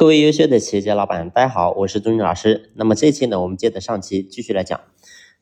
[0.00, 2.70] 各位优秀的企业家老板，大家好，我是钟军老师。
[2.74, 4.80] 那么这期呢，我们接着上期继续来讲。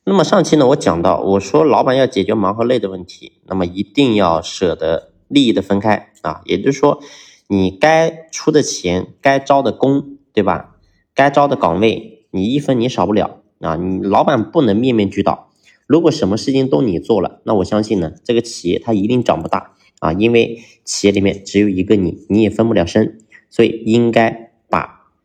[0.03, 7.01] 那么上期呢，我讲到，我说老板要解决忙和累的问题，那么一定要舍得利益的分开啊，也就是说，
[7.47, 10.75] 你该出的钱，该招的工，对吧？
[11.15, 13.77] 该招的岗位，你一分你少不了啊。
[13.77, 15.51] 你老板不能面面俱到，
[15.87, 24.48] 如果什么事情都你做了，那我相信呢，这个企业它一定长不大啊，因为企业里面只有一个你，你也分不了身，所以应该。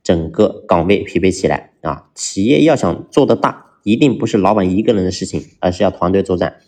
[0.04, 2.10] 整个岗位匹配起来啊！
[2.14, 6.58] 企业要想做得大，一定不是老板一个人的事情，而是要团队作战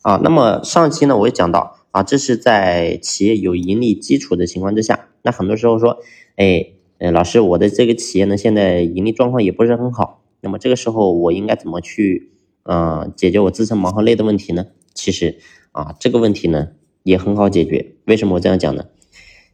[0.00, 0.18] 啊。
[0.24, 5.10] 那么上期呢，我也讲到啊，这是在企业有盈利基础的情况之下。
[5.20, 5.98] 那很多时候说，
[6.36, 10.24] 哎，呃，老师，我的这个企业呢，现在盈利状况也不是很好。
[10.40, 12.32] 那么这个时候，我应该怎么去
[12.62, 14.66] 嗯解决我自身忙和累的问题呢？
[14.94, 15.38] 其实
[15.72, 16.68] 啊，这个问题呢
[17.02, 17.96] 也很好解决。
[18.06, 18.86] 为什么我这样讲呢？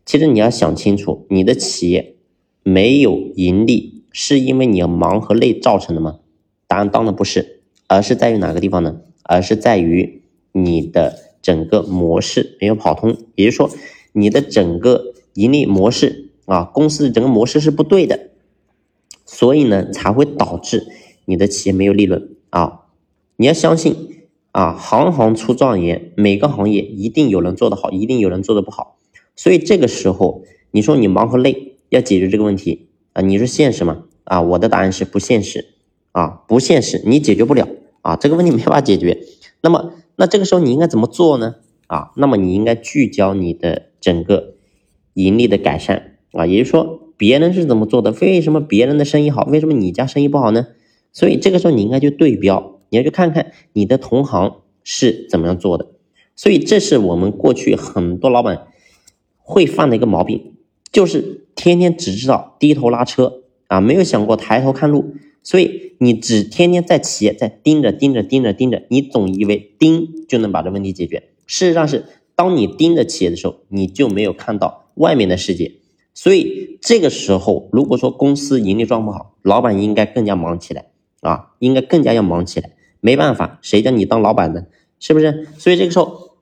[0.07, 2.14] 其实你要想清楚，你的企业。
[2.65, 6.19] 没有盈利，是因为你要忙和累造成的吗？
[6.67, 9.03] 答案当然不是，而是在于哪个地方呢？
[9.23, 13.71] 而是在于你的整个模式没有跑通，也就是说，
[14.13, 18.31] 你的整个盈利模式啊，公司的整个模式是不对的，
[19.27, 20.87] 所以呢，才会导致
[21.27, 22.87] 你的企业没有利润啊。
[23.37, 28.97] 你要相信啊，行行出状元，每个行业一定有人做得好，一定有人做得不好，
[29.37, 31.74] 所以这个时候，你说你忙和累。
[31.97, 33.23] 要解决这个问题啊？
[33.23, 34.05] 你说现实吗？
[34.25, 35.75] 啊，我的答案是不现实
[36.13, 37.69] 啊，不现实，你解决不了
[38.01, 39.21] 啊，这个问题没法解决。
[39.61, 41.57] 那么，那这个时候你应该怎么做呢？
[41.87, 44.55] 啊，那么你应该聚焦你的整个
[45.13, 48.13] 盈利的改善啊，也就是说，别人是怎么做的？
[48.23, 49.45] 为什么别人的生意好？
[49.45, 50.69] 为什么你家生意不好呢？
[51.13, 55.89] 所以这个时候你应该去对标，你要去看看你的同行是怎么样做的。
[56.35, 58.69] 所以这是我们过去很多老板
[59.37, 60.55] 会犯的一个毛病，
[60.91, 61.43] 就是。
[61.65, 71.31] 天天只知道低头拉车啊，没有想过抬头看路，所以你只天天在企业在盯着盯着盯着盯着，你总以为盯就能把这问题解决。
[71.47, 72.05] 事实上是，
[72.37, 75.73] 当你盯着企业的时候，你就没有看到外面的世界。
[76.13, 80.91] 所以这个时候，如果说公司盈利状不好，老板应该更加忙起来
[81.23, 82.73] 啊，应该更加要忙起来。
[83.01, 84.67] 没办法，谁叫你当老板的，
[85.01, 85.49] 是不是？
[85.57, 86.37] 所以这个时候，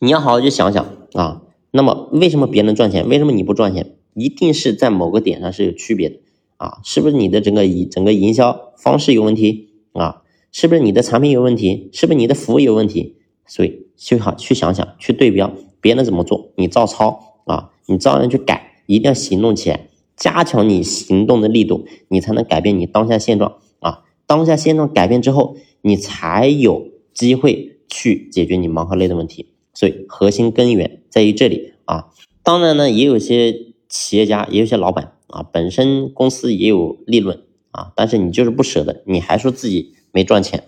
[0.00, 1.42] 你要好好去想想啊。
[1.70, 3.94] 那么为什么别人赚钱，为什么你不赚钱？
[4.14, 6.16] 一定是在某个点上是有区别的
[6.56, 10.22] 啊，是不是你的整个营整个营销方式有问题啊？
[10.50, 11.90] 是不是你的产品有问题？
[11.92, 13.16] 是不是你的服务有问题？
[13.46, 24.04] 所以去好去想想，去对标别人怎么做，你照抄啊，你照样去改，一定要行动起来，加强你行动的力度，你才能改变你当下现状啊。
[24.26, 29.46] 当下现状改变之后，你才有机会去解决你忙和累的问题。
[29.74, 32.10] 所以核心根源在于这里啊。
[32.42, 33.66] 当然呢，也有些。
[33.90, 40.64] 企业家也有些老板啊，本身公司也有利润啊，但是你就是不舍得，你还说自己没赚钱，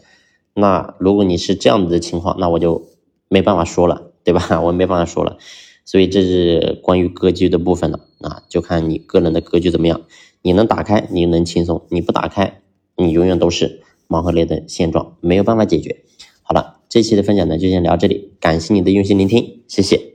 [0.55, 2.89] 那如果你是这样子的情况，那我就
[3.29, 4.59] 没办法说了，对吧？
[4.65, 5.37] 我没办法说了，
[5.85, 10.01] 所以这是关于格局的部分了啊，就看你个人的格局怎么样，
[10.41, 12.63] 你能打开，你能轻松；你不打开，
[12.97, 16.05] 你永远都是盲盒类的现状，没有办法解决。
[16.41, 20.10] 好了，这期的分享呢就先聊这里，感谢你的用心聆听，谢谢。